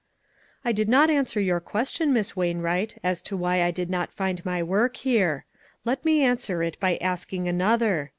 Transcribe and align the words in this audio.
"I 0.65 0.71
did 0.71 0.89
not 0.89 1.11
answer 1.11 1.39
your 1.39 1.59
question, 1.59 2.11
Miss 2.11 2.35
Wain 2.35 2.57
wright, 2.57 2.97
as 3.03 3.21
to 3.21 3.37
why 3.37 3.61
I 3.61 3.69
did 3.69 3.87
not 3.87 4.11
find 4.11 4.43
my 4.43 4.63
work 4.63 4.95
here. 4.97 5.45
Let 5.85 6.03
me 6.03 6.23
answer 6.23 6.63
it 6.63 6.79
by 6.79 6.97
asking 6.97 7.47
another. 7.47 8.09